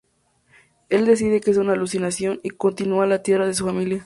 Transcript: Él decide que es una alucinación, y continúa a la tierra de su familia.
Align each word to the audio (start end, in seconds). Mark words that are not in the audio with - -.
Él 0.89 1.05
decide 1.05 1.41
que 1.41 1.51
es 1.51 1.57
una 1.57 1.73
alucinación, 1.73 2.39
y 2.41 2.49
continúa 2.49 3.03
a 3.03 3.07
la 3.07 3.21
tierra 3.21 3.45
de 3.45 3.53
su 3.53 3.67
familia. 3.67 3.99